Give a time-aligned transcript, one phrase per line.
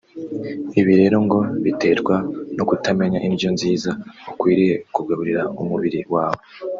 [0.79, 2.15] ibi rero ngo biterwa
[2.57, 3.91] no kutamenya indyo nziza
[4.31, 6.41] ukwiriye kugaburira umubiri wawe